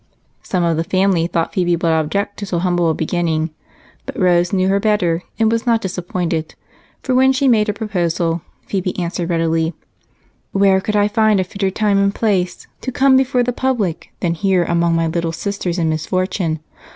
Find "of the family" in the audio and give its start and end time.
0.63-1.27